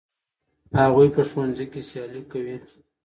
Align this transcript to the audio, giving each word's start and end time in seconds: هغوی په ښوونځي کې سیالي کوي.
هغوی 0.79 1.07
په 1.15 1.21
ښوونځي 1.29 1.65
کې 1.71 1.81
سیالي 1.89 2.21
کوي. 2.31 2.57